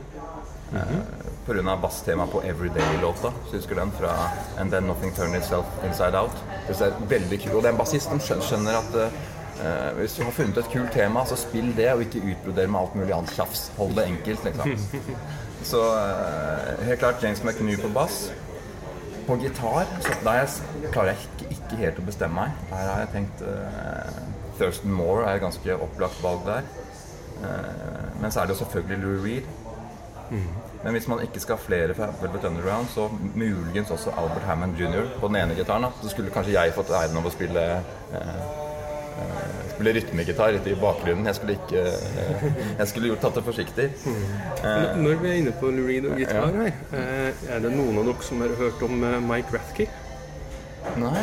Mm 0.72 1.00
Pga. 1.48 1.76
basstemaet 1.80 2.30
på 2.30 2.42
Everyday-låta. 2.44 3.32
Så 3.48 3.56
husker 3.56 3.74
den 3.74 3.90
fra 3.90 4.10
And 4.60 4.70
Then 4.70 4.84
Nothing 4.84 5.14
Turned 5.16 5.36
Itself 5.36 5.66
Inside 5.86 6.18
Out. 6.18 6.36
Det 6.68 6.80
er 6.80 6.92
veldig 7.08 7.38
kult. 7.40 7.54
Og 7.54 7.62
det 7.62 7.70
er 7.70 7.72
en 7.72 7.78
bassist 7.78 8.10
som 8.12 8.42
skjønner, 8.44 8.76
at 8.76 9.12
Uh, 9.58 9.98
hvis 9.98 10.12
du 10.14 10.22
har 10.22 10.30
funnet 10.30 10.58
et 10.60 10.68
kult 10.70 10.92
tema, 10.94 11.24
så 11.26 11.36
spill 11.36 11.72
det, 11.76 11.88
og 11.90 12.04
ikke 12.04 12.20
utbroder 12.30 12.68
med 12.70 12.80
alt 12.80 12.92
mulig 12.94 13.14
annet 13.14 13.32
tjafs. 13.34 13.72
Hold 13.78 13.96
det 13.96 14.04
enkelt, 14.06 14.44
liksom. 14.44 14.68
Så 15.70 15.80
uh, 15.82 16.84
helt 16.86 16.98
klart 16.98 17.22
James 17.22 17.42
McNew 17.42 17.80
på 17.82 17.88
bass. 17.94 18.32
På 19.26 19.34
gitar 19.36 19.88
så 20.00 20.14
der 20.24 20.38
jeg, 20.38 20.48
klarer 20.92 21.10
jeg 21.10 21.18
ikke, 21.24 21.48
ikke 21.56 21.80
helt 21.80 21.98
å 21.98 22.04
bestemme 22.06 22.44
meg. 22.44 22.60
Der 22.70 22.86
har 22.86 23.02
jeg 23.02 23.10
tenkt 23.16 23.42
uh, 23.42 24.20
Thurston 24.60 24.94
Moore 24.94 25.26
er 25.26 25.40
et 25.40 25.42
ganske 25.42 25.74
opplagt 25.74 26.22
valg 26.22 26.46
der. 26.46 26.70
Men 28.18 28.32
så 28.32 28.40
er 28.40 28.48
det 28.48 28.56
jo 28.56 28.62
selvfølgelig 28.62 29.02
Lou 29.02 29.18
Reed. 29.22 29.50
Men 30.84 30.94
hvis 30.94 31.08
man 31.10 31.20
ikke 31.24 31.40
skal 31.42 31.56
ha 31.58 31.62
flere 31.64 31.94
fra 31.98 32.06
Velvet 32.22 32.44
Underground, 32.44 32.88
så 32.94 33.08
muligens 33.34 33.90
også 33.90 34.12
Albert 34.16 34.44
Hammond 34.46 34.78
jr. 34.78 35.08
på 35.20 35.26
den 35.30 35.36
ene 35.42 35.56
gitaren. 35.58 35.86
Så 36.02 36.12
skulle 36.12 36.30
kanskje 36.34 36.54
jeg 36.54 36.74
fått 36.76 36.92
æren 36.94 37.18
av 37.18 37.26
å 37.26 37.32
spille 37.34 37.64
eh, 38.14 38.42
eh, 39.18 39.54
Spille 39.78 39.92
rytmegitar 39.94 40.56
i 40.66 40.74
bakgrunnen. 40.80 41.26
Jeg 41.30 41.38
skulle 41.38 41.54
ikke 41.58 41.82
eh, 41.86 42.46
Jeg 42.80 42.88
skulle 42.90 43.10
gjort 43.12 43.20
tatt 43.26 43.38
det 43.38 43.44
forsiktig. 43.46 43.88
Eh, 44.06 44.96
Når 44.98 45.20
vi 45.22 45.30
er 45.32 45.40
inne 45.42 45.52
på 45.60 45.70
og 45.70 46.18
gitar 46.18 46.50
her, 46.62 46.72
eh, 46.92 47.46
er 47.56 47.62
det 47.66 47.74
noen 47.74 47.98
av 48.02 48.08
dere 48.12 48.26
som 48.26 48.42
har 48.42 48.54
hørt 48.58 48.82
om 48.86 49.02
Mike 49.28 49.54
Rathke? 49.54 49.88
Nei? 50.98 51.22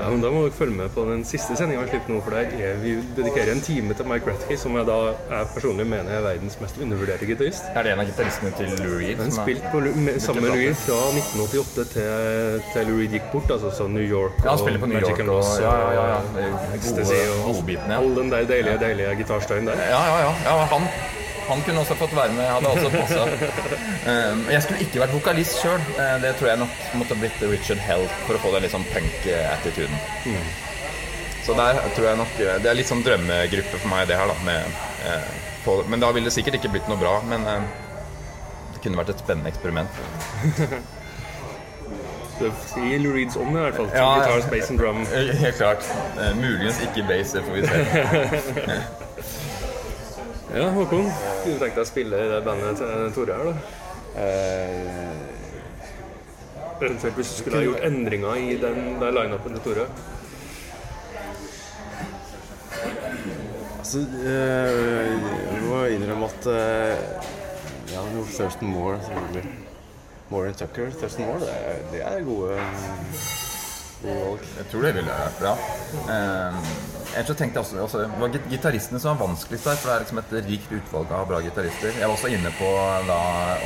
Ja, 0.00 0.08
men 0.10 0.22
Da 0.24 0.30
må 0.32 0.44
dere 0.46 0.56
følge 0.56 0.76
med 0.76 0.92
på 0.94 1.04
den 1.08 1.24
siste 1.28 1.56
sendinga 1.58 1.84
vi 1.84 1.92
slipper 1.92 2.14
nå, 2.14 2.20
for 2.24 2.36
der 2.36 2.54
er 2.70 2.78
vi 2.80 2.94
dedikerer 3.16 3.52
en 3.52 3.62
time 3.64 3.96
til 3.98 4.08
Mike 4.08 4.30
Rathke, 4.30 4.56
som 4.60 4.76
jeg 4.78 4.88
da 4.88 4.96
jeg 5.12 5.50
personlig 5.54 5.86
mener 5.90 6.14
er 6.16 6.24
verdens 6.24 6.56
mest 6.62 6.80
undervurderte 6.80 7.28
gitarist. 7.28 7.68
Er 7.74 7.86
det 7.86 7.92
en 7.94 8.02
av 8.04 8.08
gitaristene 8.08 8.52
til 8.58 8.72
Lou 8.80 8.96
Reed? 9.02 9.20
Han 9.20 9.34
spilte 9.34 9.72
Lu- 9.74 10.00
med, 10.06 10.18
Lou 10.40 10.56
Reed 10.56 10.80
fra 10.86 10.98
1988 11.20 11.86
til, 11.94 12.58
til 12.72 12.90
Lou 12.90 12.98
Reed 13.02 13.16
gikk 13.18 13.30
bort, 13.34 13.54
altså 13.56 13.72
så 13.76 13.88
New 13.92 14.04
York 14.04 14.40
Ja, 14.44 14.54
han 14.54 14.62
spiller 14.64 14.80
på 14.80 14.90
New 14.90 15.00
York 15.00 15.24
og 15.26 15.32
Loss 15.34 15.54
ja, 15.60 15.76
ja, 15.84 15.92
ja, 16.00 16.18
ja. 16.40 16.60
Ecstasy 16.74 17.20
og 17.44 17.64
all 18.00 18.12
den 18.16 18.32
der 18.32 18.48
deilige, 18.48 18.78
deilige 18.80 19.16
gitarstøyen 19.22 19.68
der. 19.68 19.80
Ja, 19.90 20.02
ja, 20.12 20.20
ja. 20.26 20.34
ja 20.48 20.60
han, 20.74 20.88
han 21.50 21.62
kunne 21.66 21.82
også 21.84 21.96
fått 22.00 22.14
være 22.16 22.32
med. 22.38 22.48
Hadde 22.48 22.72
også 22.74 22.90
passa. 22.94 23.28
Um, 24.00 24.46
jeg 24.48 24.62
skulle 24.64 24.80
ikke 24.86 25.02
vært 25.02 25.12
vokalist 25.12 25.58
sjøl. 25.60 25.82
det 26.22 26.30
tror 26.38 26.48
jeg 26.48 26.58
nok 26.62 26.78
måtte 26.96 27.16
blitt 27.20 27.42
Richard 27.44 27.82
Hell 27.84 28.06
for 28.24 28.38
å 28.38 28.40
få 28.40 28.52
den 28.54 28.64
litt 28.64 28.72
sånn 28.72 28.86
punk-attituden. 28.88 29.98
Så 31.44 31.54
der 31.58 31.80
tror 31.96 32.06
jeg 32.08 32.16
nok 32.20 32.32
Det 32.38 32.70
er 32.70 32.76
litt 32.78 32.88
sånn 32.90 33.04
drømmegruppe 33.04 33.78
for 33.80 33.88
meg, 33.92 34.08
det 34.08 34.16
her, 34.20 34.30
da. 34.30 34.36
Med, 34.46 34.80
eh, 35.08 35.28
på, 35.64 35.76
men 35.88 36.00
da 36.02 36.10
ville 36.16 36.28
det 36.30 36.34
sikkert 36.36 36.58
ikke 36.60 36.72
blitt 36.76 36.88
noe 36.90 37.00
bra. 37.00 37.18
Men 37.28 37.44
eh, 37.48 37.68
det 38.74 38.82
kunne 38.84 39.00
vært 39.00 39.14
et 39.14 39.22
spennende 39.24 39.52
eksperiment. 39.52 39.92
Så 42.40 42.48
I 42.80 42.96
Lou 43.02 43.12
Reeds 43.12 43.36
ånd 43.36 43.52
i 43.52 43.60
hvert 43.60 43.76
fall. 43.76 43.90
Ja. 43.92 44.06
Guitar, 44.16 44.40
space 44.46 44.72
and 44.72 44.80
drum. 44.80 45.02
Eh, 45.12 45.34
Helt 45.42 45.58
klart. 45.60 45.84
Eh, 46.16 46.32
muligens 46.40 46.80
ikke 46.86 47.04
bass, 47.08 47.34
det 47.36 47.44
får 47.44 47.58
vi 47.58 47.66
se. 47.68 48.80
Ja, 50.54 50.70
Håkon, 50.70 51.06
kunne 51.44 51.54
du 51.54 51.60
tenkt 51.60 51.76
deg 51.76 51.84
å 51.84 51.86
spille 51.86 52.18
i 52.18 52.30
det 52.32 52.40
bandet 52.42 52.80
til 52.80 53.12
Tore 53.14 53.36
her, 53.38 53.50
da? 53.50 53.54
Eh, 54.18 55.10
Eventuelt 56.80 57.18
hvis 57.20 57.30
du 57.34 57.36
skulle 57.42 57.58
ha 57.60 57.66
gjort 57.66 57.84
endringer 57.86 58.40
i 58.40 58.56
den 58.58 58.96
der 58.98 59.12
lineupen 59.14 59.54
til 59.54 59.62
Tore? 59.66 59.84
altså, 63.78 63.98
eh, 64.00 64.70
jeg 65.12 65.62
må 65.68 65.84
innrømme 65.94 66.30
at 66.32 66.48
jeg 67.90 67.98
har 67.98 68.10
gjort 68.16 68.34
Thurston 68.38 68.72
Moore, 68.74 68.98
selvfølgelig. 69.06 69.54
Moore 70.30 70.46
and 70.46 70.54
Tucker. 70.54 70.90
Thurston 70.90 71.26
Moore, 71.26 71.40
det 71.40 71.54
er, 71.60 71.78
det 71.92 72.02
er 72.06 72.24
gode, 72.24 72.58
gode 74.02 74.20
valg. 74.24 74.46
Jeg 74.58 74.66
tror 74.72 74.86
det 74.86 74.92
ville 74.96 75.16
vært 75.18 75.38
bra. 75.40 75.52
Eh, 76.14 76.58
ellers 77.10 77.26
så 77.30 77.34
tenkte 77.40 77.58
jeg 77.58 77.64
også, 77.64 77.80
også 77.84 77.98
Det 78.04 78.20
var 78.20 78.28
git- 78.34 78.48
gitaristene 78.52 79.00
som 79.02 79.16
var 79.18 79.26
vanskeligst 79.26 79.66
der, 79.66 79.78
for 79.80 79.90
det 79.90 79.94
er 79.96 80.04
liksom 80.04 80.20
et 80.22 80.34
rikt 80.50 80.72
utvalg 80.78 81.12
av 81.16 81.26
bra 81.30 81.40
gitarister. 81.44 81.90
Jeg 81.98 82.06
var 82.08 82.14
også 82.16 82.30
inne 82.36 82.52
på 82.58 82.70
da 83.10 83.18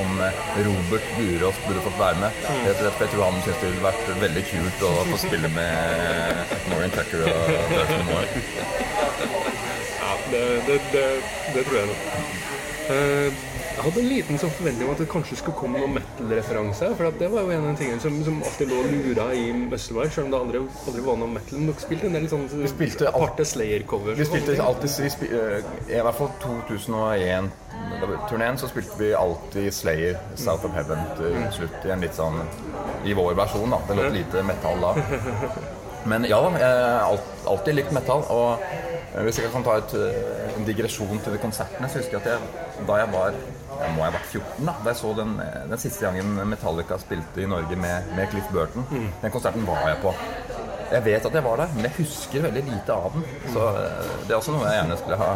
om 0.05 0.21
eh, 0.27 0.41
Robert 0.69 1.07
Burås 1.19 1.59
burde 1.67 1.85
fått 1.89 1.99
være 2.01 2.21
med. 2.25 2.41
Rett 2.51 2.75
og 2.75 2.83
slett, 2.83 2.97
for 2.99 3.05
jeg 3.07 3.13
tror 3.15 3.25
han 3.31 3.41
syntes 3.45 3.61
det 3.63 3.71
ville 3.73 3.87
vært 3.89 4.13
veldig 4.25 4.45
kult 4.53 4.87
å 4.89 4.93
få 5.13 5.21
spille 5.27 5.53
med 5.55 6.57
Maureen 6.73 6.95
Tucker 6.97 7.27
og 7.29 7.43
Thurston 7.73 8.07
Moore. 8.11 8.29
Ja, 10.05 10.13
det, 10.31 10.45
det, 10.67 10.81
det, 10.93 11.05
det 11.55 11.67
tror 11.69 11.79
jeg 11.79 11.87
nok. 11.93 12.03
Eh, 12.95 13.43
jeg 13.75 13.83
hadde 13.83 13.99
en 14.05 14.09
liten 14.09 14.39
sånn 14.39 14.53
forventning 14.55 14.87
om 14.87 14.93
at 14.95 15.01
det 15.03 15.09
kanskje 15.11 15.35
skulle 15.41 15.59
komme 15.59 15.81
noen 15.83 15.97
metal-referanse. 15.99 16.87
For 16.99 17.03
det 17.19 17.29
var 17.33 17.41
jo 17.43 17.51
en 17.57 17.65
av 17.65 17.69
de 17.73 17.79
tingene 17.83 18.03
som, 18.05 18.15
som 18.27 18.37
alltid 18.47 18.67
lå 18.71 18.79
lura 18.93 19.27
i 19.35 19.37
Musselwhite, 19.57 20.13
selv 20.15 20.27
om 20.29 20.33
det 20.35 20.39
aldri, 20.41 20.59
aldri 20.87 21.03
var 21.09 21.17
noe 21.21 21.31
metal. 21.35 21.55
Men 21.59 21.67
dere 21.73 21.83
spilte 21.83 22.05
en 22.11 22.17
del 22.19 22.27
sånn 22.31 22.45
spilte 22.71 23.05
alt- 23.11 23.17
aparte 23.19 23.45
Slayer-cover. 23.51 24.13
Vi 24.21 24.27
spilte 24.31 24.51
alltid 24.63 24.89
vi 25.05 25.11
spil, 25.17 25.31
I 25.91 25.93
hvert 26.07 26.19
fall 26.21 26.33
2001-turneen 26.47 28.57
så 28.63 28.67
spilte 28.71 28.95
vi 29.03 29.09
alltid 29.19 29.67
Slayer, 29.75 30.15
South 30.39 30.65
of 30.71 30.75
Heaven, 30.79 31.01
til 31.19 31.35
slutt. 31.59 31.79
I 31.85 31.87
en 31.97 32.03
litt 32.07 32.15
sånn 32.17 32.39
I 33.05 33.13
vår 33.19 33.33
versjon, 33.43 33.71
da. 33.75 33.79
Det 33.91 33.95
låt 33.99 34.15
lite 34.21 34.39
metall 34.47 34.79
da. 34.87 34.93
Men 36.11 36.27
ja, 36.29 36.39
da, 36.45 36.53
jeg 36.61 36.79
har 37.01 37.19
alltid 37.51 37.79
likt 37.79 37.93
metal. 37.97 38.25
Og 38.35 38.65
hvis 39.25 39.39
jeg 39.41 39.53
kan 39.55 39.65
ta 39.67 39.79
et, 39.81 39.95
eh, 39.95 40.55
en 40.59 40.67
digresjon 40.67 41.21
til 41.23 41.37
de 41.37 41.43
konsertene, 41.43 41.89
så 41.89 42.01
husker 42.01 42.19
jeg 42.19 42.25
at 42.25 42.33
jeg, 42.35 42.87
da 42.89 42.99
jeg 43.03 43.13
var 43.15 43.37
jeg 43.75 43.95
må 43.97 44.05
ha 44.05 44.11
vært 44.15 44.29
14 44.31 44.69
da 44.69 44.75
Da 44.85 44.93
jeg 44.93 44.99
så 45.01 45.13
den, 45.19 45.33
eh, 45.43 45.63
den 45.71 45.81
siste 45.83 46.05
gangen 46.07 46.37
Metallica 46.51 46.99
spilte 47.03 47.43
i 47.43 47.49
Norge 47.51 47.77
med, 47.77 48.13
med 48.17 48.31
Cliff 48.31 48.51
Burton. 48.53 48.87
Den 49.23 49.35
konserten 49.35 49.67
var 49.67 49.89
jeg 49.89 49.99
på. 50.03 50.15
Jeg 50.93 51.05
vet 51.05 51.27
at 51.27 51.35
jeg 51.35 51.45
var 51.45 51.57
der, 51.63 51.75
men 51.75 51.89
jeg 51.89 51.97
husker 51.99 52.45
veldig 52.45 52.63
lite 52.69 52.95
av 52.95 53.17
den. 53.17 53.27
Så 53.55 53.67
eh, 53.81 54.15
det 54.27 54.35
er 54.35 54.39
også 54.39 54.55
noe 54.55 54.69
jeg 54.69 54.83
gjerne 54.83 55.01
skulle 55.01 55.21
ha, 55.23 55.33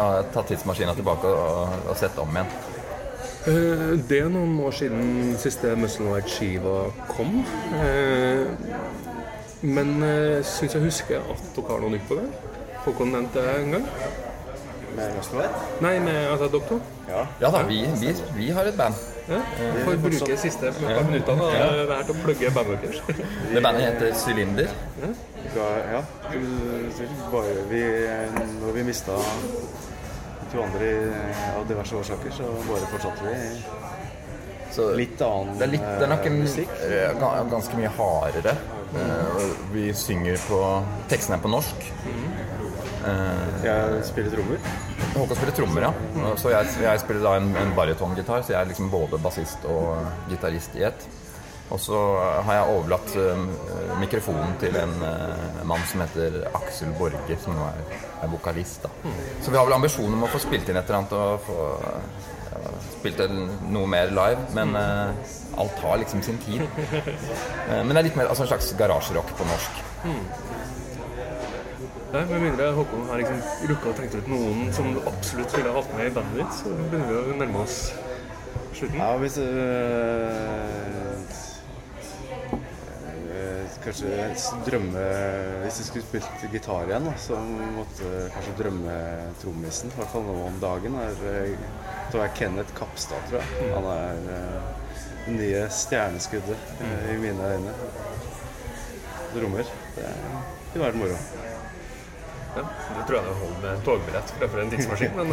ha 0.00 0.10
tatt 0.34 0.50
tidsmaskina 0.50 0.96
tilbake 0.98 1.30
og, 1.30 1.80
og 1.90 1.96
sett 2.00 2.18
om 2.18 2.36
igjen. 2.36 2.52
Det 3.40 4.18
er 4.20 4.26
noen 4.28 4.58
år 4.60 4.74
siden 4.76 5.30
siste 5.40 5.72
Muscle 5.80 6.10
White-skiva 6.10 6.74
kom. 7.08 7.38
Eh, 7.80 8.42
Men 9.62 9.96
uh, 10.02 10.40
syns 10.46 10.74
jeg 10.74 10.82
husker 10.82 11.20
at 11.20 11.46
dere 11.56 11.68
har 11.68 11.82
noe 11.82 11.92
nytt 11.94 12.06
på 12.08 12.16
gang. 12.18 12.30
Håkon 12.86 13.12
nevnte 13.12 13.44
det 13.44 13.56
en 13.60 13.74
gang. 13.76 13.88
Med 14.96 15.16
Musselwhite? 15.16 15.66
Nei, 15.84 15.94
med 16.02 16.18
altså, 16.30 16.48
doktor. 16.48 16.80
to. 16.80 17.10
Ja. 17.10 17.26
Ja 17.40 17.50
da, 17.54 17.62
vi, 17.68 17.82
vi, 18.00 18.14
vi 18.36 18.48
har 18.56 18.66
et 18.66 18.78
band. 18.78 18.94
Ja. 19.30 19.38
Får 19.84 19.98
bruke 20.02 20.36
siste 20.40 20.72
par 20.80 21.04
minuttene 21.06 21.44
av 21.46 21.76
det 21.78 21.84
her 21.92 22.08
til 22.08 22.16
å 22.16 22.22
plugge 22.24 22.50
bandet 22.56 22.86
deres. 22.86 23.26
Det 23.52 23.62
bandet 23.62 23.84
heter 23.86 24.16
Sylinder. 24.18 24.72
Ja. 25.54 25.68
ja. 25.92 26.00
Bare 27.30 27.54
vi, 27.70 27.84
når 28.56 28.74
vi 28.80 28.86
mista 28.88 29.18
to 30.50 30.64
andre 30.64 30.90
av 31.54 31.68
diverse 31.68 31.96
årsaker, 32.00 32.34
så 32.34 32.50
bare 32.66 32.90
fortsatte 32.90 33.28
vi. 33.28 33.38
Så 34.74 34.90
Litt 34.98 35.22
annen 35.26 35.56
det 35.58 35.66
litt, 35.72 35.86
det 35.98 36.06
er 36.06 36.12
nok 36.12 36.26
en, 36.26 36.36
eh, 36.36 36.42
musikk. 36.44 36.74
eh, 36.86 37.46
ganske 37.50 37.78
mye 37.78 37.90
hardere. 37.96 38.54
Eh, 38.94 39.50
Vi 39.72 39.92
synger 39.94 40.36
på 40.48 40.60
Tekstene 41.10 41.38
er 41.38 41.42
på 41.44 41.50
norsk. 41.52 41.86
Eh, 43.06 43.64
Jeg 43.64 44.04
spiller 44.04 44.34
trommer. 44.34 44.58
Håkon 45.14 45.36
spiller 45.36 45.56
trommer, 45.56 45.86
ja. 45.88 45.92
Og 46.30 46.38
Så 46.38 46.50
jeg, 46.52 46.66
jeg 46.82 47.00
spiller 47.00 47.22
da 47.22 47.36
en, 47.38 47.50
en 47.56 47.72
barytongitar, 47.76 48.42
så 48.42 48.54
jeg 48.54 48.60
er 48.60 48.70
liksom 48.72 48.90
både 48.90 49.18
bassist 49.22 49.64
og 49.70 49.96
gitarist 50.30 50.76
i 50.76 50.84
ett. 50.90 51.06
Og 51.70 51.78
så 51.78 51.94
har 52.42 52.56
jeg 52.56 52.70
overlatt 52.74 53.12
uh, 53.14 53.98
mikrofonen 54.00 54.56
til 54.58 54.74
en 54.74 54.90
uh, 55.06 55.60
mann 55.70 55.84
som 55.86 56.00
heter 56.02 56.40
Aksel 56.58 56.90
Borge, 56.98 57.36
som 57.38 57.54
nå 57.54 57.62
er, 57.68 57.92
er 58.24 58.32
vokalist. 58.32 58.82
da. 58.82 58.90
Så 59.44 59.52
vi 59.52 59.56
har 59.60 59.68
vel 59.68 59.76
ambisjoner 59.76 60.16
om 60.18 60.24
å 60.26 60.30
få 60.32 60.40
spilt 60.42 60.66
inn 60.66 60.80
et 60.80 60.90
eller 60.90 60.98
annet 60.98 61.14
og 61.14 61.44
få 61.46 61.68
ja, 62.64 62.72
spilt 62.98 63.20
en- 63.24 63.50
noe 63.72 63.86
mer 63.90 64.10
live, 64.14 64.42
men 64.56 64.74
uh, 64.76 65.10
alt 65.60 65.78
har 65.84 65.98
liksom 66.02 66.22
sin 66.22 66.38
tid. 66.44 66.62
Uh, 66.62 67.80
men 67.84 67.92
det 67.94 67.98
er 68.02 68.06
litt 68.10 68.18
mer 68.20 68.28
altså 68.32 68.44
en 68.46 68.52
slags 68.52 68.72
garasjerock 68.78 69.32
på 69.38 69.48
norsk. 69.48 69.82
Nei, 72.10 72.24
Med 72.26 72.40
mindre 72.42 72.72
Håkon 72.74 73.04
har 73.06 73.20
liksom 73.22 73.38
rukka 73.70 73.92
og 73.92 73.98
tenkt 74.00 74.16
ut 74.18 74.30
noen 74.32 74.72
som 74.74 74.88
du 74.94 74.98
absolutt 75.06 75.52
ville 75.54 75.74
hatt 75.76 75.92
med 75.94 76.08
i 76.10 76.14
bandet 76.16 76.40
ditt, 76.40 76.56
så 76.58 76.72
begynner 76.90 77.06
vi 77.12 77.18
å 77.20 77.36
nærme 77.38 77.60
oss 77.62 77.76
slutten. 78.74 78.98
Ja, 78.98 79.12
hvis 79.22 79.36
øh, 79.38 81.10
Kanskje 83.80 84.26
drømme 84.66 85.02
Hvis 85.62 85.78
jeg 85.80 85.86
skulle 85.88 86.04
spilt 86.04 86.42
gitar 86.52 86.82
igjen, 86.88 87.06
da, 87.08 87.14
så 87.16 87.38
måtte 87.76 88.10
kanskje 88.34 88.56
drømme 88.58 88.96
trommisen, 89.40 89.88
i 89.88 89.96
hvert 89.96 90.12
fall 90.12 90.26
nå 90.26 90.34
om 90.50 90.58
dagen, 90.60 90.98
er 91.00 91.14
tror 92.12 92.22
jeg 92.26 92.34
Kenneth 92.38 92.74
Kapstad, 92.78 93.16
tror 93.30 93.38
jeg. 93.42 93.74
Han 93.74 93.84
er 93.84 94.12
øh, 94.36 94.60
det 95.26 95.34
nye 95.36 95.66
stjerneskuddet 95.70 96.56
øh, 96.80 97.14
i 97.14 97.18
mine 97.22 97.52
øyne. 97.54 97.74
rommer. 99.42 99.62
Det 99.96 100.72
kunne 100.72 100.84
vært 100.84 100.94
moro. 100.98 101.16
Ja, 102.56 102.62
det 102.96 103.02
tror 103.06 103.14
jeg 103.16 103.24
det 103.26 103.34
holder 103.38 103.60
med 103.62 103.82
togbillett 103.86 104.30
fremfor 104.38 104.58
en 104.60 104.70
tidsmaskin. 104.70 105.10
Men 105.16 105.28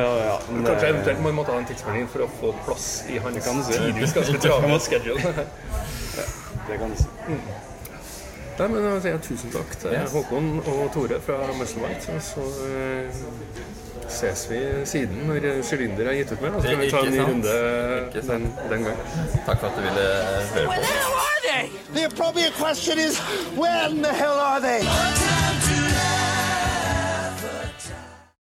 Ja, 0.00 0.12
ja. 0.24 0.36
men 0.50 0.64
kanskje 0.64 0.80
det- 0.80 0.88
eventuelt 0.94 1.20
man 1.22 1.34
måtte 1.34 1.52
ha 1.52 1.58
en 1.58 1.66
tidsmaskin 1.68 2.08
for 2.08 2.24
å 2.24 2.28
få 2.40 2.52
plass 2.64 2.86
i 3.12 3.18
hans 3.18 3.68
tidvis 3.68 4.14
ganske 4.16 4.38
travle 4.46 4.78
schedule. 4.80 5.34
Det 6.68 6.78
kan 6.78 6.90
du 6.90 6.96
si. 6.96 7.08
Nei, 8.58 8.66
men 8.68 8.84
jeg 8.88 9.02
sier 9.04 9.12
jeg 9.12 9.22
tusen 9.22 9.52
takk 9.54 9.76
til. 9.78 9.92
Håkon 10.14 10.48
og 10.66 10.80
Tore 10.96 11.20
fra. 11.22 11.36
Og 11.52 11.66
så 11.68 12.46
eh, 12.66 13.20
ses 14.08 14.46
vi 14.50 14.60
siden 14.84 15.26
når 15.28 15.62
Sylinder 15.62 16.10
er 16.10 16.18
gitt 16.20 16.32
ut 16.32 16.42
med. 16.42 16.60
Så 16.62 16.68
kan 16.68 16.80
vi 16.80 16.90
ta 16.90 17.02
en 17.06 17.12
ny 17.12 17.20
runde 17.20 17.56
den, 18.14 18.48
den 18.70 18.86
gang. 18.88 19.02
Takk 19.46 19.60
for 19.60 19.68
at 19.68 19.76
du 19.76 19.82
ville 19.86 20.06
høre 20.54 20.66
på. 20.66 20.80
Where 20.80 21.10
are 21.24 21.40
they? 21.48 21.70
The 21.94 22.04
appropriate 22.06 22.54
question 22.54 22.98
is, 22.98 23.20
when 23.56 24.02
the 24.02 24.12
hell 24.12 24.38
are 24.50 24.60
they? 24.60 25.37